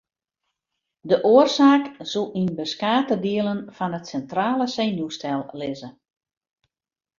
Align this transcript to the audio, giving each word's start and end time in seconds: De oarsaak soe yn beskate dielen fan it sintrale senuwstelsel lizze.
De 1.09 1.17
oarsaak 1.33 1.85
soe 2.11 2.31
yn 2.41 2.49
beskate 2.59 3.15
dielen 3.25 3.61
fan 3.77 3.95
it 3.99 4.05
sintrale 4.11 4.65
senuwstelsel 4.75 5.49
lizze. 5.61 5.89